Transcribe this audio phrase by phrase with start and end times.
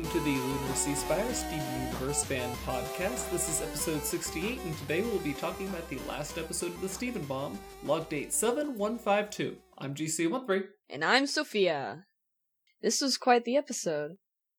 [0.00, 3.30] Welcome to the Lunar Sea Spire Steven Universe fan podcast.
[3.30, 6.88] This is episode 68, and today we'll be talking about the last episode of the
[6.88, 9.58] Steven Bomb, log date 7152.
[9.76, 10.62] I'm GC13.
[10.88, 12.06] And I'm Sophia.
[12.80, 14.12] This was quite the episode.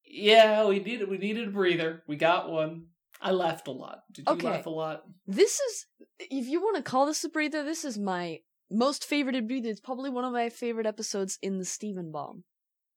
[0.05, 2.03] Yeah, we needed we needed a breather.
[2.07, 2.89] We got one.
[3.19, 4.01] I laughed a lot.
[4.11, 4.45] Did you Okay.
[4.47, 5.05] laugh a lot?
[5.25, 5.87] This is,
[6.19, 9.69] if you want to call this a breather, this is my most favorite breather.
[9.69, 12.43] It's probably one of my favorite episodes in the Steven Bomb.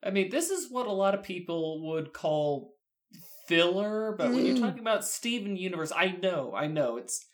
[0.04, 2.74] I mean, this is what a lot of people would call
[3.48, 4.60] filler, but when you're Mm.
[4.60, 7.24] talking about Steven Universe, I know, I know, it's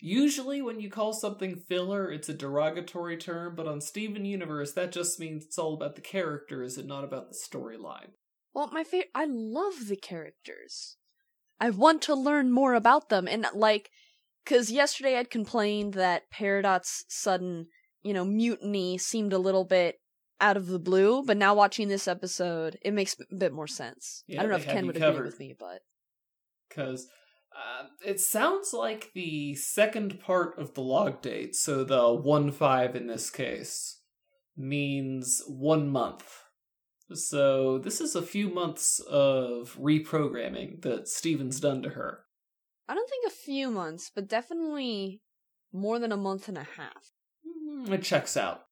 [0.00, 4.92] usually when you call something filler, it's a derogatory term, but on Steven Universe, that
[4.92, 8.10] just means it's all about the characters and not about the storyline.
[8.52, 10.96] Well, my favorite, I love the characters.
[11.60, 13.90] I want to learn more about them, and like,
[14.44, 17.68] cause yesterday I'd complained that Peridot's sudden,
[18.02, 19.96] you know, mutiny seemed a little bit
[20.40, 24.24] out of the blue, but now watching this episode, it makes a bit more sense.
[24.26, 25.16] Yeah, I don't know if Ken would covered.
[25.18, 25.80] agree with me, but
[26.68, 27.06] Because
[27.54, 32.96] uh, it sounds like the second part of the log date, so the 1 5
[32.96, 34.00] in this case,
[34.56, 36.42] means one month.
[37.12, 42.24] So this is a few months of reprogramming that Steven's done to her.
[42.88, 45.20] I don't think a few months, but definitely
[45.72, 47.12] more than a month and a half.
[47.68, 48.62] Mm, It checks out.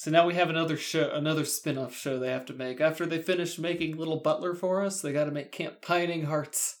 [0.00, 2.80] So now we have another show, another spin-off show they have to make.
[2.80, 6.78] After they finish making Little Butler for us, they got to make Camp Pining Hearts.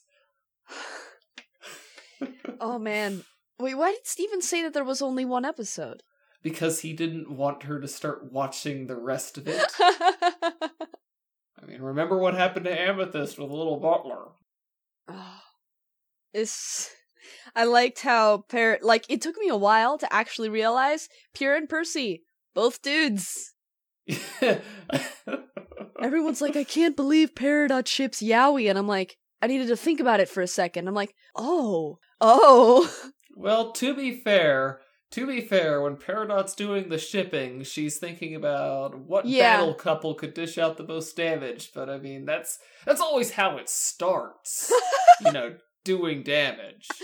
[2.62, 3.24] Oh man.
[3.58, 6.02] Wait, why did Steven say that there was only one episode?
[6.42, 9.64] because he didn't want her to start watching the rest of it.
[9.80, 10.62] I
[11.66, 14.32] mean, remember what happened to Amethyst with Little Butler?
[15.08, 15.40] Oh,
[16.34, 16.90] it's
[17.54, 21.68] I liked how Par like it took me a while to actually realize Pierre and
[21.68, 22.22] Percy,
[22.54, 23.54] both dudes.
[26.02, 30.00] Everyone's like, I can't believe Peridot ships Yowie, and I'm like, I needed to think
[30.00, 30.88] about it for a second.
[30.88, 32.92] I'm like, oh, oh.
[33.36, 34.80] well, to be fair,
[35.12, 39.58] to be fair, when Peridot's doing the shipping, she's thinking about what Yeah.
[39.58, 41.72] battle couple could dish out the most damage.
[41.74, 44.72] But I mean, that's that's always how it starts.
[45.24, 46.86] you know, doing damage.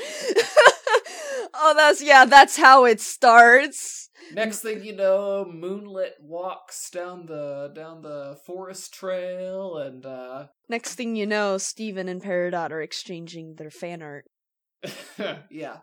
[1.55, 4.06] oh, that's yeah, that's how it starts.
[4.33, 10.95] Next thing you know, Moonlit walks down the down the forest trail, and uh Next
[10.95, 14.25] thing you know, Steven and Peridot are exchanging their fan art.
[15.51, 15.79] yeah.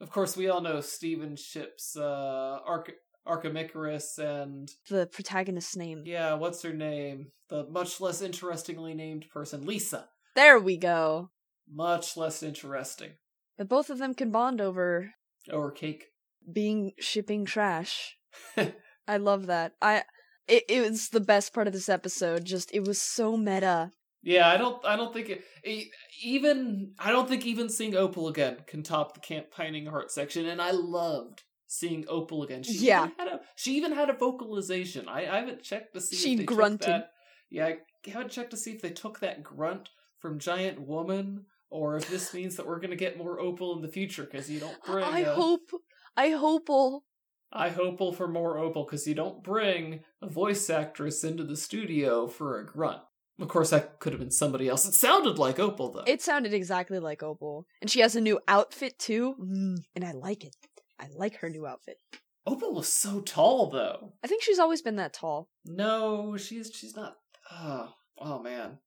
[0.00, 2.92] Of course, we all know Steven ships uh, Arch-
[3.26, 6.04] and The protagonist's name.
[6.06, 7.32] yeah, what's her name?
[7.48, 10.08] The much less interestingly named person, Lisa.
[10.36, 11.30] There we go.
[11.70, 13.12] Much less interesting.
[13.58, 15.14] But both of them can bond over
[15.52, 16.06] Or cake.
[16.52, 18.16] Being shipping trash.
[19.08, 19.72] I love that.
[19.82, 20.02] I
[20.46, 22.44] it, it was the best part of this episode.
[22.44, 23.92] Just it was so meta.
[24.22, 24.84] Yeah, I don't.
[24.84, 25.90] I don't think it, e-
[26.22, 26.92] even.
[26.98, 30.46] I don't think even seeing Opal again can top the Camp Pining Heart section.
[30.46, 32.62] And I loved seeing Opal again.
[32.64, 33.04] She Yeah.
[33.04, 33.40] even had a.
[33.56, 35.08] She even had a vocalization.
[35.08, 36.16] I, I haven't checked to see.
[36.16, 36.80] She if they grunted.
[36.80, 37.10] Took that,
[37.50, 37.76] yeah, I
[38.10, 39.88] haven't checked to see if they took that grunt
[40.18, 43.88] from Giant Woman, or if this means that we're gonna get more Opal in the
[43.88, 45.04] future because you don't bring.
[45.04, 45.70] I a- hope
[46.18, 47.04] I hope all
[47.52, 52.26] I hopeful for more Opal because you don't bring a voice actress into the studio
[52.26, 53.00] for a grunt.
[53.40, 54.84] Of course, that could have been somebody else.
[54.84, 56.02] It sounded like Opal though.
[56.06, 57.66] it sounded exactly like Opal.
[57.80, 59.36] And she has a new outfit too.
[59.40, 60.56] Mm, and I like it.
[60.98, 61.98] I like her new outfit.
[62.44, 64.14] Opal was so tall though.
[64.24, 65.48] I think she's always been that tall.
[65.64, 67.14] No, she's she's not.
[67.52, 68.78] Oh, oh man,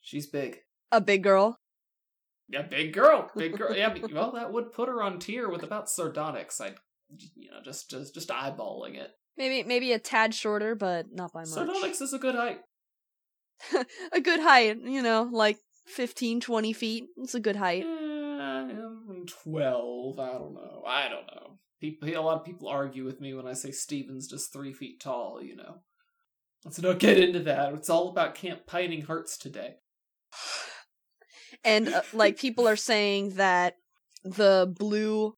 [0.00, 0.60] she's big.
[0.90, 1.60] A big girl.
[2.48, 3.74] Yeah, big girl, big girl.
[3.74, 6.60] Yeah, well, that would put her on tier with about Sardonyx.
[6.60, 6.74] I,
[7.34, 9.10] you know, just just just eyeballing it.
[9.36, 11.48] Maybe maybe a tad shorter, but not by much.
[11.48, 12.60] Sardonyx is a good height.
[14.12, 17.04] a good height, you know, like 15, 20 feet.
[17.16, 17.84] It's a good height.
[17.84, 18.12] Eh,
[19.44, 20.18] Twelve.
[20.18, 20.82] I don't know.
[20.86, 21.58] I don't know.
[21.80, 25.00] People, a lot of people argue with me when I say Steven's just three feet
[25.00, 25.40] tall.
[25.42, 25.76] You know.
[26.64, 27.72] Let's not get into that.
[27.74, 29.76] It's all about Camp Pining Hearts today.
[31.64, 33.76] And uh, like people are saying that
[34.24, 35.36] the blue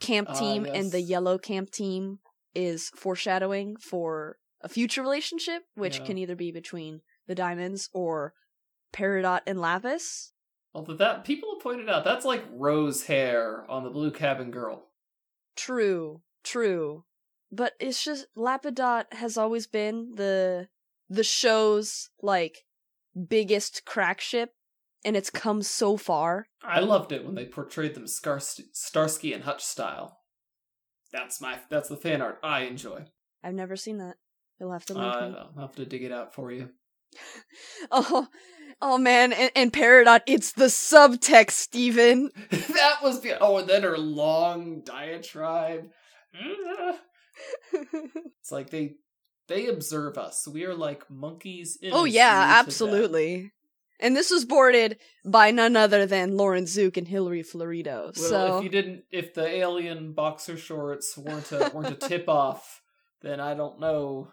[0.00, 2.18] camp Ah, team and the yellow camp team
[2.54, 6.04] is foreshadowing for a future relationship, which Yeah.
[6.06, 8.34] can either be between the diamonds or
[8.92, 10.32] Peridot and Lapis.
[10.74, 14.88] Although that people have pointed out that's like rose hair on the blue cabin girl.
[15.56, 17.04] True, true.
[17.52, 20.68] But it's just Lapidot has always been the
[21.08, 22.64] the show's like
[23.28, 24.52] biggest crack ship
[25.06, 26.48] and it's come so far.
[26.62, 30.18] I loved it when they portrayed them Skars- Starsky and Hutch style.
[31.12, 33.04] That's my that's the fan art I enjoy.
[33.42, 34.16] I've never seen that.
[34.58, 35.36] You'll have to Uh, me.
[35.38, 36.70] I'll have to dig it out for you.
[37.92, 38.26] oh,
[38.82, 42.30] oh man, and, and Peridot, it's the subtext, Steven.
[42.50, 45.88] that was the oh, and then her long diatribe.
[47.72, 48.96] it's like they
[49.46, 50.48] they observe us.
[50.48, 51.78] We are like monkeys.
[51.80, 53.52] In oh yeah, absolutely.
[53.98, 58.04] And this was boarded by none other than Lauren Zook and Hilary Florido.
[58.04, 62.28] Well, so if you didn't, if the alien boxer shorts weren't a weren't a tip
[62.28, 62.82] off,
[63.22, 64.32] then I don't know.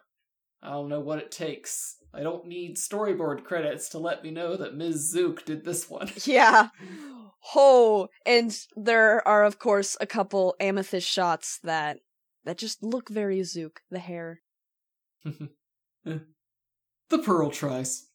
[0.61, 1.97] I don't know what it takes.
[2.13, 5.09] I don't need storyboard credits to let me know that Ms.
[5.09, 6.11] Zook did this one.
[6.25, 6.69] yeah.
[7.55, 11.99] Oh, and there are of course a couple amethyst shots that
[12.45, 13.81] that just look very Zook.
[13.89, 14.41] The hair.
[16.05, 16.19] the
[17.09, 18.07] Pearl tries.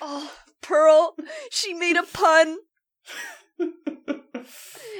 [0.00, 0.32] Oh,
[0.66, 1.16] Pearl,
[1.50, 2.58] she made a pun.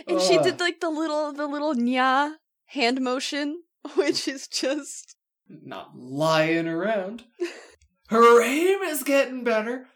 [0.09, 2.35] And she did like the little the little nya
[2.67, 3.63] hand motion,
[3.95, 5.17] which is just
[5.49, 7.25] not lying around.
[8.09, 9.89] Her aim is getting better.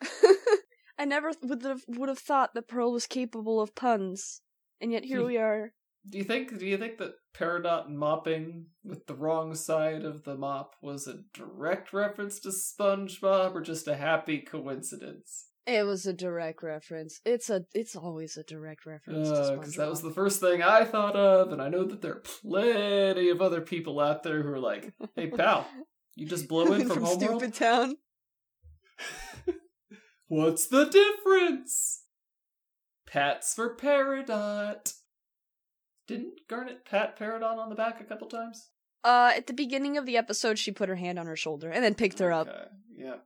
[0.98, 4.40] I never would have would have thought that Pearl was capable of puns.
[4.80, 5.72] And yet here we are.
[6.08, 6.58] Do you think?
[6.58, 11.22] Do you think that Peridot mopping with the wrong side of the mop was a
[11.32, 15.48] direct reference to SpongeBob, or just a happy coincidence?
[15.66, 17.20] It was a direct reference.
[17.24, 20.62] It's a it's always a direct reference to uh, Because that was the first thing
[20.62, 24.42] I thought of, and I know that there are plenty of other people out there
[24.42, 25.66] who are like, "Hey, pal,
[26.16, 27.40] you just blow in from, Homeworld?
[27.40, 27.96] Stupid Town.
[30.28, 32.02] What's the difference?"
[33.06, 34.92] Pats for Peridot.
[36.06, 38.70] Didn't Garnet pat Peridot on the back a couple times?
[39.02, 41.84] Uh at the beginning of the episode she put her hand on her shoulder and
[41.84, 42.48] then picked her up.
[42.96, 43.16] Yeah,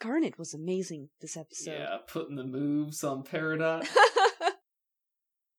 [0.00, 1.72] Garnet was amazing this episode.
[1.72, 3.86] yeah, putting the moves on Peridot.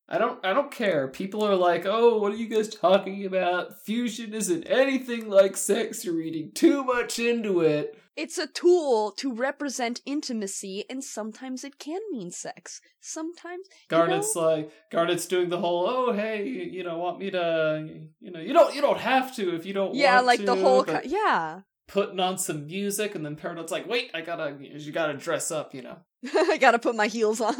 [0.08, 1.08] I don't I don't care.
[1.08, 3.80] People are like, "Oh, what are you guys talking about?
[3.84, 6.04] Fusion isn't anything like sex.
[6.04, 11.78] You're reading too much into it." It's a tool to represent intimacy, and sometimes it
[11.78, 12.80] can mean sex.
[13.00, 17.84] Sometimes Garnet's like Garnet's doing the whole, "Oh, hey, you, you know, want me to,
[18.20, 20.54] you know, you don't you don't have to if you don't yeah, like to." the
[20.54, 21.62] whole ki- yeah.
[21.88, 25.14] putting on some music and then Peridot's like, "Wait, I got to you got to
[25.14, 25.98] dress up, you know."
[26.34, 27.56] I gotta put my heels on.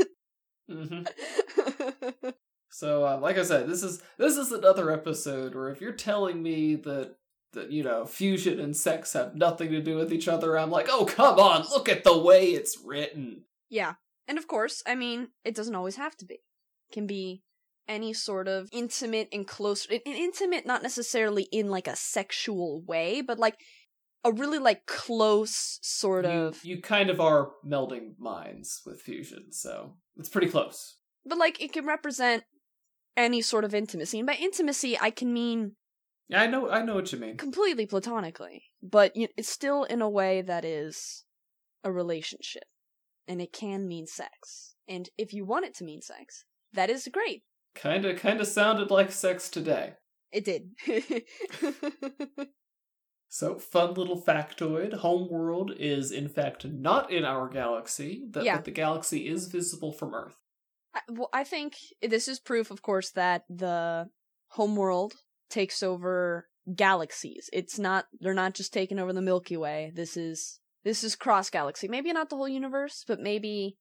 [0.71, 1.07] Mhm.
[2.69, 6.43] So, uh, like I said, this is this is another episode where if you're telling
[6.43, 7.15] me that
[7.55, 10.89] that you know fusion and sex have nothing to do with each other, I'm like,
[10.91, 13.45] oh come on, look at the way it's written.
[13.71, 13.95] yeah,
[14.29, 16.35] and of course, I mean, it doesn't always have to be.
[16.35, 17.43] It can be
[17.89, 19.87] any sort of intimate and close.
[19.87, 23.55] in- in- Intimate, not necessarily in like a sexual way, but like
[24.27, 26.65] a really like close sort you, of.
[26.65, 30.97] you kind of are melding minds with fusion, so it's pretty close.
[31.25, 32.43] But like it can represent
[33.17, 35.77] any sort of intimacy, and by intimacy, I can mean
[36.29, 37.37] Yeah, I know, I know what you mean.
[37.37, 41.25] completely platonically, but it's still in a way that is
[41.85, 42.65] a relationship,
[43.29, 44.75] and it can mean sex.
[44.89, 47.43] And if you want it to mean sex, that is great.
[47.75, 49.95] Kind of, kind of sounded like sex today.
[50.33, 50.71] It did.
[53.39, 58.25] So, fun little factoid: Homeworld is in fact not in our galaxy.
[58.31, 58.57] That Yeah.
[58.57, 60.39] but the galaxy is visible from Earth.
[60.95, 64.09] I, well, I think this is proof, of course, that the
[64.49, 65.13] homeworld
[65.51, 67.51] takes over galaxies.
[67.53, 69.93] It's not they're not just taking over the Milky Way.
[69.95, 71.89] This is this is cross galaxy.
[71.89, 73.77] Maybe not the whole universe, but maybe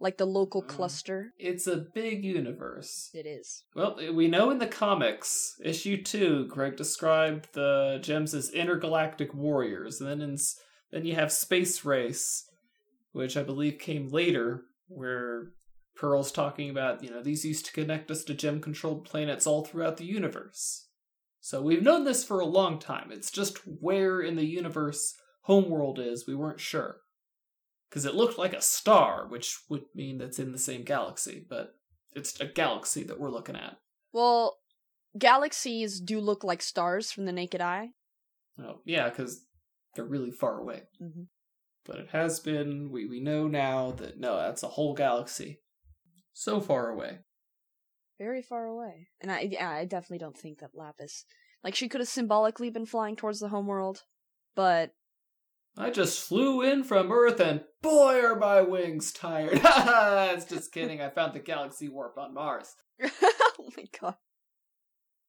[0.00, 0.68] like the local Mm.
[0.68, 1.32] cluster.
[1.38, 3.10] It's a big universe.
[3.14, 3.64] It is.
[3.74, 10.00] Well, we know in the comics, issue two, Greg described the gems as intergalactic warriors,
[10.00, 10.36] and then in,
[10.90, 12.44] then you have Space Race,
[13.12, 15.52] which I believe came later, where
[15.94, 19.98] Pearl's talking about you know these used to connect us to gem-controlled planets all throughout
[19.98, 20.88] the universe.
[21.40, 23.10] So we've known this for a long time.
[23.12, 26.98] It's just where in the universe Homeworld is, we weren't sure.
[27.92, 31.74] Because it looked like a star, which would mean that's in the same galaxy, but
[32.12, 33.76] it's a galaxy that we're looking at.
[34.14, 34.56] Well,
[35.18, 37.90] galaxies do look like stars from the naked eye.
[38.58, 39.44] Oh, yeah, because
[39.94, 40.84] they're really far away.
[41.02, 41.26] Mhm.
[41.84, 45.60] But it has been, we, we know now that no, that's a whole galaxy.
[46.32, 47.18] So far away.
[48.18, 49.08] Very far away.
[49.20, 51.26] And I yeah, I definitely don't think that Lapis
[51.62, 54.04] like she could have symbolically been flying towards the homeworld,
[54.54, 54.94] but
[55.76, 59.60] I just flew in from Earth and boy are my wings tired.
[60.34, 61.00] It's just kidding.
[61.00, 62.74] I found the galaxy warp on Mars.
[63.02, 64.16] oh my god.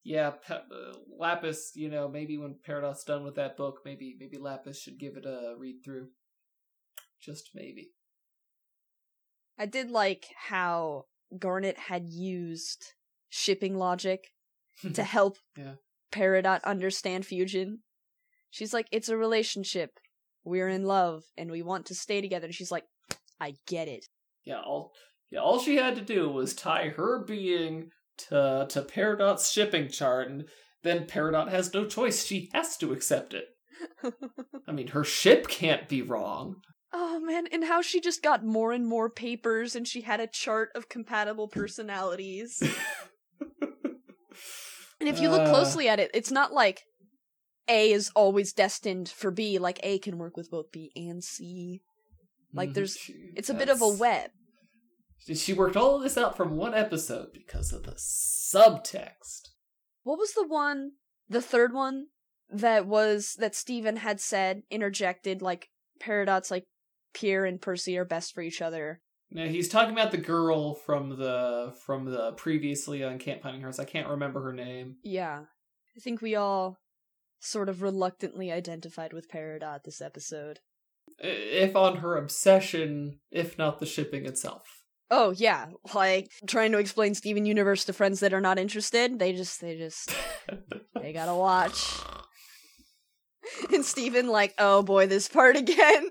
[0.03, 1.71] Yeah, Pe- uh, Lapis.
[1.75, 5.25] You know, maybe when Peridot's done with that book, maybe maybe Lapis should give it
[5.25, 6.09] a read through.
[7.21, 7.91] Just maybe.
[9.57, 11.05] I did like how
[11.37, 12.93] Garnet had used
[13.29, 14.31] shipping logic
[14.93, 15.75] to help Yeah.
[16.11, 17.79] Peridot understand fusion.
[18.49, 19.99] She's like, it's a relationship.
[20.43, 22.45] We're in love and we want to stay together.
[22.45, 22.85] And she's like,
[23.39, 24.05] I get it.
[24.45, 24.91] Yeah, all
[25.31, 27.89] yeah, all she had to do was tie her being
[28.29, 30.43] to to Peridot's shipping chart, and
[30.83, 32.25] then Peridot has no choice.
[32.25, 33.45] She has to accept it.
[34.67, 36.57] I mean, her ship can't be wrong.
[36.93, 40.27] Oh man, and how she just got more and more papers and she had a
[40.27, 42.61] chart of compatible personalities.
[44.99, 45.49] and if you look Uh.
[45.49, 46.83] closely at it, it's not like
[47.67, 51.81] A is always destined for B, like A can work with both B and C.
[52.53, 52.97] Like Mhm, there's
[53.35, 54.31] it's a bit of a web.
[55.33, 59.49] She worked all of this out from one episode because of the subtext.
[60.03, 60.93] What was the one
[61.29, 62.07] the third one
[62.49, 66.65] that was that Steven had said interjected like Peridot's like
[67.13, 69.01] Pierre and Percy are best for each other.
[69.31, 73.79] Now he's talking about the girl from the from the previously on Camp Pining Hearts.
[73.79, 74.97] I can't remember her name.
[75.03, 75.43] Yeah.
[75.95, 76.77] I think we all
[77.43, 80.59] sort of reluctantly identified with Peridot this episode.
[81.19, 84.83] If on her obsession, if not the shipping itself.
[85.11, 89.33] Oh yeah, like trying to explain Steven Universe to friends that are not interested, they
[89.33, 90.15] just they just
[91.01, 91.85] they gotta watch.
[93.73, 96.09] And Steven like, oh boy, this part again.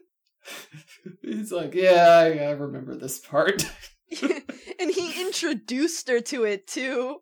[1.23, 3.65] He's like, yeah, I, I remember this part.
[4.21, 7.21] and he introduced her to it too.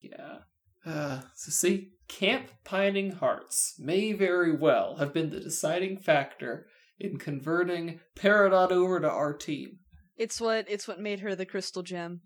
[0.00, 0.38] yeah.
[0.84, 6.66] Uh, so see, Camp Pining Hearts may very well have been the deciding factor
[6.98, 9.78] in converting Peridot over to our team.
[10.16, 12.20] It's what it's what made her the crystal gem.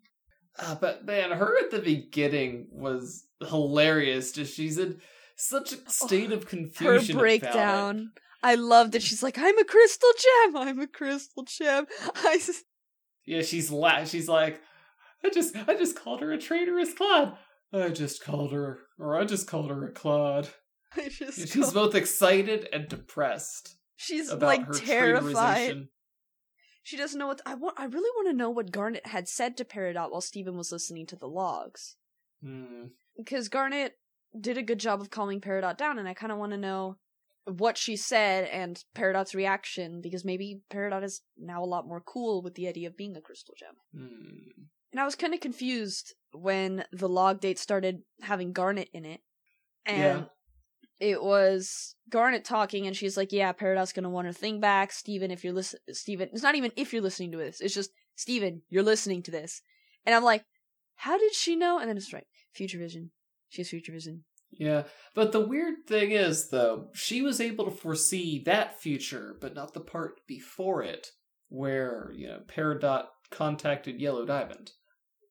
[0.59, 4.33] Uh, but man, her at the beginning was hilarious.
[4.33, 5.01] Just she's in
[5.37, 7.17] such a state of Her confusion.
[7.17, 7.19] it.
[7.21, 8.11] breakdown.
[8.43, 9.03] I loved it.
[9.03, 10.57] She's like, I'm a crystal gem.
[10.57, 11.87] I'm a crystal gem.
[12.15, 12.63] I s-
[13.25, 14.61] Yeah, she's la- She's like,
[15.25, 17.37] I just, I just called her a traitorous clod.
[17.73, 20.49] I just called her, or I just called her a clod.
[20.97, 25.89] I just She's call- both excited and depressed she's about like her terrified.
[26.83, 27.79] She doesn't know what I want.
[27.79, 31.07] I really want to know what Garnet had said to Peridot while Steven was listening
[31.09, 31.97] to the logs.
[32.43, 32.87] Hmm.
[33.15, 33.93] Because Garnet
[34.39, 36.97] did a good job of calming Peridot down, and I kind of want to know
[37.45, 40.01] what she said and Peridot's reaction.
[40.01, 43.21] Because maybe Peridot is now a lot more cool with the idea of being a
[43.21, 43.75] crystal gem.
[43.95, 44.63] Hmm.
[44.93, 49.21] And I was kind of confused when the log date started having Garnet in it.
[49.87, 50.25] And Yeah.
[51.01, 54.93] it was Garnet talking, and she's like, Yeah, Peridot's gonna want her thing back.
[54.93, 57.91] Steven, if you're listening, Steven, it's not even if you're listening to this, it's just,
[58.17, 59.63] Steven, you're listening to this.
[60.07, 60.45] And I'm like,
[60.97, 61.79] How did she know?
[61.79, 63.11] And then it's right, Future Vision.
[63.51, 64.25] She has Future Vision.
[64.51, 69.55] Yeah, but the weird thing is, though, she was able to foresee that future, but
[69.55, 71.13] not the part before it,
[71.49, 74.73] where you know Peridot contacted Yellow Diamond,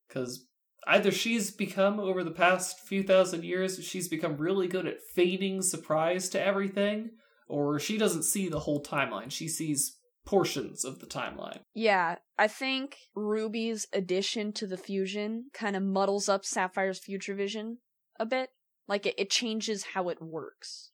[0.08, 0.46] because
[0.88, 5.62] either she's become over the past few thousand years, she's become really good at feigning
[5.62, 7.12] surprise to everything,
[7.48, 11.60] or she doesn't see the whole timeline; she sees portions of the timeline.
[11.74, 17.78] Yeah, I think Ruby's addition to the fusion kind of muddles up Sapphire's Future Vision
[18.20, 18.50] a bit.
[18.88, 20.92] Like, it, it changes how it works.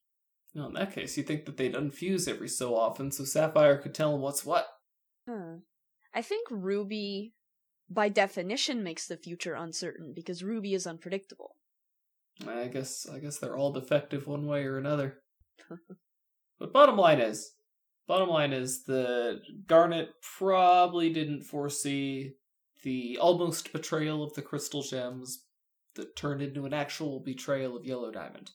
[0.56, 3.96] Well, in that case, you think that they'd unfuse every so often, so Sapphire could
[3.96, 4.68] tell him what's what.
[5.28, 5.58] Huh.
[6.13, 7.34] I think Ruby,
[7.89, 11.55] by definition, makes the future uncertain because Ruby is unpredictable.
[12.48, 15.20] I guess I guess they're all defective one way or another.
[16.60, 17.53] but bottom line is,
[18.08, 22.34] bottom line is that Garnet probably didn't foresee
[22.84, 25.46] the almost betrayal of the crystal gems
[25.96, 28.51] that turned into an actual betrayal of Yellow Diamond.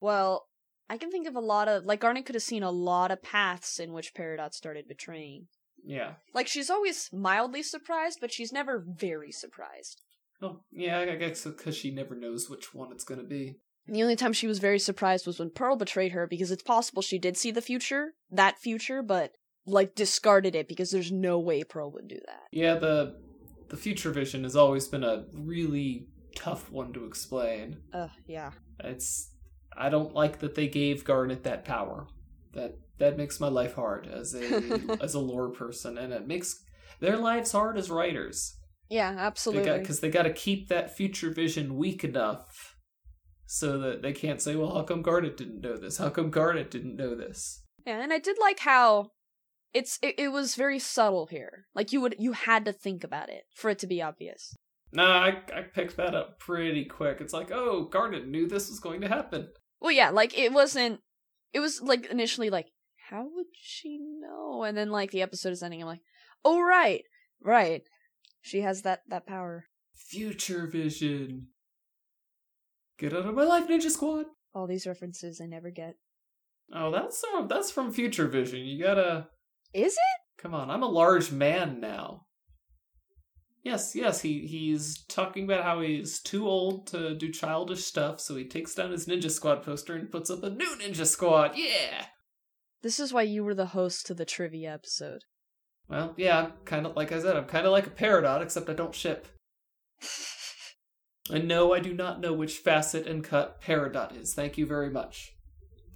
[0.00, 0.46] Well,
[0.90, 3.22] I can think of a lot of like Garnet could have seen a lot of
[3.22, 5.48] paths in which Peridot started betraying.
[5.88, 6.12] Yeah.
[6.34, 10.02] Like she's always mildly surprised, but she's never very surprised.
[10.42, 13.56] Oh, yeah, I guess because she never knows which one it's going to be.
[13.88, 17.00] The only time she was very surprised was when Pearl betrayed her because it's possible
[17.00, 19.32] she did see the future, that future, but
[19.66, 22.42] like discarded it because there's no way Pearl would do that.
[22.52, 23.16] Yeah, the
[23.70, 27.78] the future vision has always been a really tough one to explain.
[27.94, 28.50] Ugh, yeah.
[28.84, 29.30] It's
[29.74, 32.08] I don't like that they gave Garnet that power.
[32.54, 36.62] That that makes my life hard as a as a lore person, and it makes
[37.00, 38.56] their lives hard as writers.
[38.88, 39.78] Yeah, absolutely.
[39.78, 42.76] Because they got to keep that future vision weak enough
[43.46, 45.98] so that they can't say, "Well, how come Garnet didn't know this?
[45.98, 49.10] How come Garnet didn't know this?" Yeah, and I did like how
[49.74, 51.66] it's it, it was very subtle here.
[51.74, 54.54] Like you would you had to think about it for it to be obvious.
[54.92, 57.20] Nah, I I picked that up pretty quick.
[57.20, 59.48] It's like, oh, Garnet knew this was going to happen.
[59.80, 61.00] Well, yeah, like it wasn't.
[61.52, 62.66] It was like initially like,
[63.10, 64.64] how would she know?
[64.64, 65.80] And then like the episode is ending.
[65.80, 66.02] I'm like,
[66.44, 67.02] oh right,
[67.42, 67.82] right.
[68.42, 69.64] She has that that power.
[69.94, 71.48] Future vision.
[72.98, 74.26] Get out of my life, Ninja Squad.
[74.54, 75.94] All these references I never get.
[76.74, 78.60] Oh, that's from that's from Future Vision.
[78.60, 79.28] You gotta
[79.72, 80.42] Is it?
[80.42, 80.70] come on.
[80.70, 82.26] I'm a large man now.
[83.62, 84.20] Yes, yes.
[84.22, 88.74] He he's talking about how he's too old to do childish stuff, so he takes
[88.74, 91.52] down his Ninja Squad poster and puts up a new Ninja Squad.
[91.56, 92.06] Yeah.
[92.82, 95.24] This is why you were the host to the trivia episode.
[95.88, 96.50] Well, yeah.
[96.64, 97.36] Kind of like I said.
[97.36, 99.26] I'm kind of like a Peridot, except I don't ship.
[101.30, 104.32] And no, I do not know which facet and cut Peridot is.
[104.32, 105.34] Thank you very much.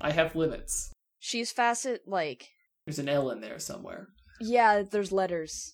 [0.01, 0.93] I have limits.
[1.19, 2.49] She's facet like
[2.85, 4.09] There's an L in there somewhere.
[4.41, 5.73] yeah, there's letters.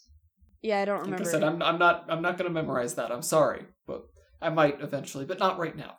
[0.63, 1.25] Yeah, I don't remember.
[1.25, 1.29] Like.
[1.29, 3.13] I said, I'm I'm not I'm not gonna memorize that.
[3.13, 4.03] I'm sorry, but
[4.41, 5.99] I might eventually, but not right now.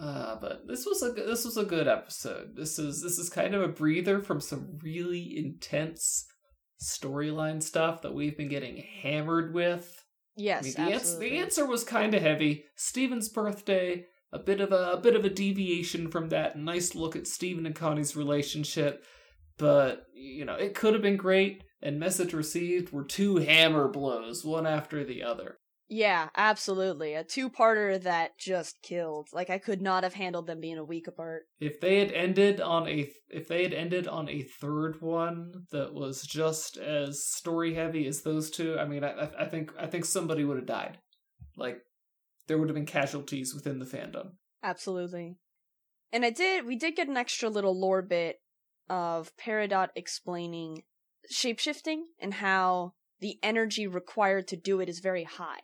[0.00, 2.54] Uh, but this was a this was a good episode.
[2.54, 6.26] This is this is kind of a breather from some really intense
[6.80, 10.04] storyline stuff that we've been getting hammered with.
[10.36, 11.30] yes, I mean, the, ans- absolutely.
[11.30, 12.64] the answer was kind of heavy.
[12.76, 16.56] Steven's birthday, a bit of a, a bit of a deviation from that.
[16.56, 19.04] Nice look at Steven and Connie's relationship,
[19.58, 21.64] but you know it could have been great.
[21.80, 25.58] And message received were two hammer blows, one after the other.
[25.90, 27.14] Yeah, absolutely.
[27.14, 29.28] A two-parter that just killed.
[29.32, 31.44] Like I could not have handled them being a week apart.
[31.60, 35.94] If they had ended on a if they had ended on a third one that
[35.94, 39.86] was just as story heavy as those two, I mean, I I- I think I
[39.86, 40.98] think somebody would have died.
[41.56, 41.78] Like
[42.48, 44.32] there would have been casualties within the fandom.
[44.62, 45.36] Absolutely.
[46.12, 48.36] And I did we did get an extra little lore bit
[48.88, 50.82] of Peridot explaining
[51.32, 55.60] shapeshifting and how the energy required to do it is very high.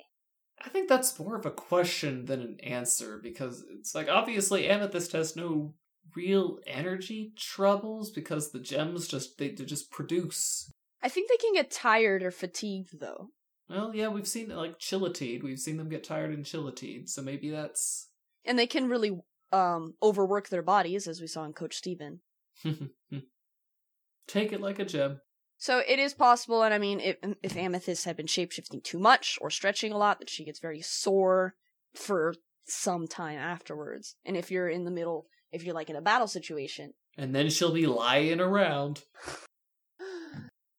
[0.64, 5.12] I think that's more of a question than an answer because it's like obviously Amethyst
[5.12, 5.74] has no
[6.14, 10.70] real energy troubles because the gems just they, they just produce.
[11.02, 13.30] I think they can get tired or fatigued though.
[13.68, 15.42] Well, yeah, we've seen like Chille Tid.
[15.42, 18.08] We've seen them get tired in Chille Tid, so maybe that's
[18.44, 19.18] And they can really
[19.52, 22.20] um overwork their bodies as we saw in Coach Steven.
[24.26, 25.20] take it like a gem.
[25.56, 29.38] So it is possible, and I mean, if if Amethyst had been shapeshifting too much
[29.40, 31.54] or stretching a lot, that she gets very sore
[31.94, 32.34] for
[32.66, 34.16] some time afterwards.
[34.24, 37.50] And if you're in the middle, if you're like in a battle situation, And then
[37.50, 39.04] she'll be lying around.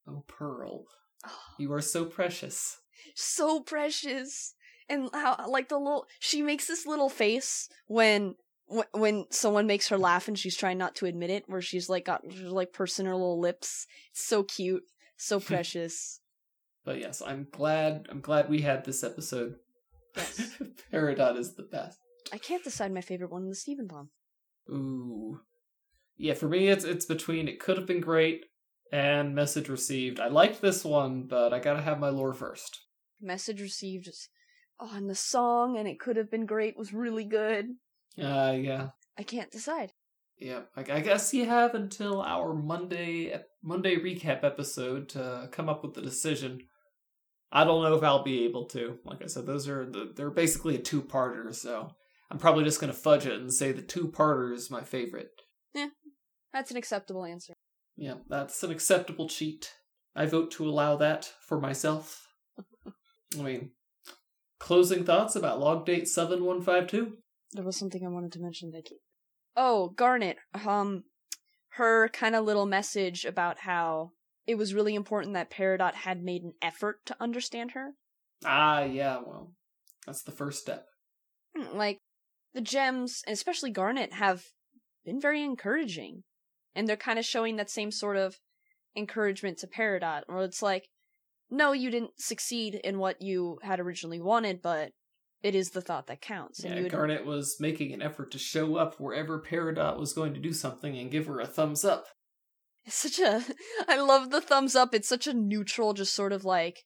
[0.07, 0.85] Oh, Pearl,
[1.25, 1.29] oh.
[1.57, 2.77] you are so precious.
[3.15, 4.53] so precious,
[4.87, 8.35] and how like the little she makes this little face when wh-
[8.67, 12.05] when someone makes her laugh and she's trying not to admit it, where she's like
[12.05, 13.85] got like pursing her little lips.
[14.11, 14.83] It's so cute,
[15.17, 16.19] so precious.
[16.83, 18.07] But yes, I'm glad.
[18.09, 19.55] I'm glad we had this episode.
[20.15, 20.57] Yes.
[20.93, 21.99] Peridot is the best.
[22.31, 24.09] I can't decide my favorite one in the Steven bomb.
[24.69, 25.41] Ooh.
[26.17, 28.45] Yeah, for me it's it's between it could have been great
[28.91, 30.19] and message received.
[30.19, 32.79] I liked this one, but I gotta have my lore first.
[33.21, 34.29] message received is
[34.79, 37.65] oh and the song and it could have been great was really good
[38.21, 38.89] Uh yeah.
[39.17, 39.91] i can't decide
[40.37, 40.61] Yeah.
[40.75, 45.93] I, I guess you have until our Monday Monday recap episode to come up with
[45.93, 46.59] the decision.
[47.51, 48.97] I don't know if I'll be able to.
[49.05, 51.89] Like I said, those are the, they're basically a two-parter, so
[52.29, 55.29] I'm probably just gonna fudge it and say the two-parter is my favorite.
[55.73, 55.89] Yeah,
[56.53, 57.53] that's an acceptable answer
[57.95, 59.71] Yeah, that's an acceptable cheat.
[60.15, 62.27] I vote to allow that for myself.
[63.39, 63.71] I mean,
[64.59, 67.17] closing thoughts about log date 7152?
[67.55, 69.01] There was something i wanted to mention vicky
[69.55, 71.03] oh garnet um
[71.69, 74.11] her kind of little message about how
[74.47, 77.93] it was really important that peridot had made an effort to understand her
[78.43, 79.51] Ah, yeah, well,
[80.05, 80.87] that's the first step.
[81.55, 81.99] Hmm, like
[82.53, 84.43] the gems and especially garnet have
[85.05, 86.23] been very encouraging
[86.75, 88.37] and they're kind of showing that same sort of
[88.95, 90.87] encouragement to peridot where it's like
[91.49, 94.91] no you didn't succeed in what you had originally wanted but
[95.45, 98.39] it is the thought that counts and Yeah, would, Garnet was making an effort to
[98.39, 102.05] show up wherever Peridot was going to do something and give her a thumbs up.
[102.85, 103.43] it's such a
[103.87, 106.83] i love the thumbs up it's such a neutral just sort of like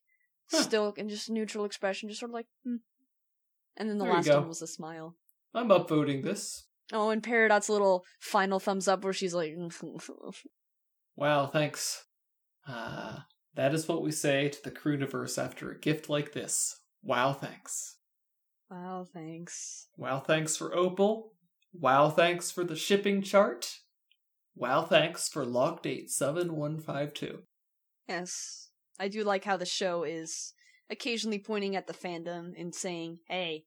[0.51, 0.63] Huh.
[0.63, 2.77] still and just neutral expression just sort of like hmm.
[3.77, 5.15] and then the There last one was a smile
[5.53, 6.67] I'm upvoting this.
[6.91, 9.53] oh and peridot's little final thumbs up where she's like
[11.15, 12.05] Wow, thanks.
[12.67, 16.79] Ah, that is what we say to the Crewniverse after a gift like this.
[17.03, 17.97] Wow, thanks.
[18.69, 21.33] Wow thanks Wow, thanks for Opal.
[21.73, 23.79] Wow, thanks for the shipping chart.
[24.55, 27.39] Wow, thanks for log date 7152.
[28.07, 28.69] Yes.
[28.97, 30.53] I do like how the show is
[30.89, 33.65] occasionally pointing at the fandom and saying, hey,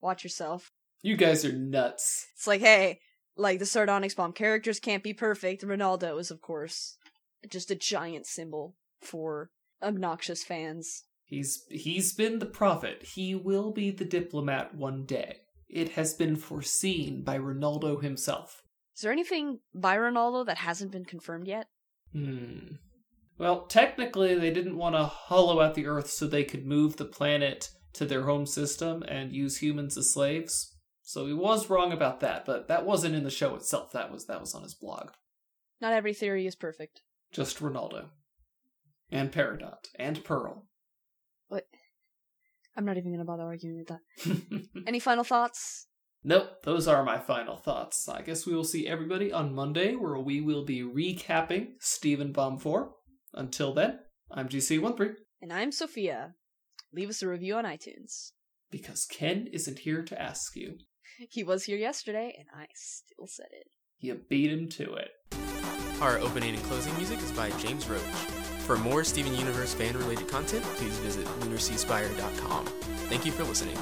[0.00, 0.72] watch yourself.
[1.02, 2.26] You guys are nuts.
[2.34, 3.00] It's like, hey,
[3.36, 5.62] like the Sardonyx Bomb characters can't be perfect.
[5.62, 6.96] Ronaldo is, of course,
[7.48, 9.50] just a giant symbol for
[9.82, 11.04] obnoxious fans.
[11.34, 13.02] He's he's been the prophet.
[13.14, 15.38] He will be the diplomat one day.
[15.68, 18.62] It has been foreseen by Ronaldo himself.
[18.94, 21.66] Is there anything by Ronaldo that hasn't been confirmed yet?
[22.12, 22.76] Hmm.
[23.36, 27.04] Well, technically, they didn't want to hollow out the Earth so they could move the
[27.04, 30.76] planet to their home system and use humans as slaves.
[31.02, 33.90] So he was wrong about that, but that wasn't in the show itself.
[33.90, 35.10] That was that was on his blog.
[35.80, 37.02] Not every theory is perfect.
[37.32, 38.10] Just Ronaldo.
[39.10, 39.88] And Peridot.
[39.98, 40.66] And Pearl.
[42.74, 42.80] What?
[42.80, 44.68] I'm not even gonna bother arguing with that.
[44.86, 45.86] Any final thoughts?
[46.26, 48.08] Nope, those are my final thoughts.
[48.08, 52.58] I guess we will see everybody on Monday where we will be recapping Steven Bomb
[52.58, 52.90] 4.
[53.34, 53.98] Until then,
[54.30, 55.16] I'm GC13.
[55.42, 56.34] And I'm Sophia.
[56.94, 58.30] Leave us a review on iTunes.
[58.70, 60.78] Because Ken isn't here to ask you.
[61.30, 63.66] He was here yesterday, and I still said it.
[63.98, 65.10] You beat him to it.
[66.00, 68.43] Our opening and closing music is by James Roach.
[68.64, 72.64] For more Steven Universe fan related content, please visit lunarseaspire.com.
[73.10, 73.76] Thank you for listening.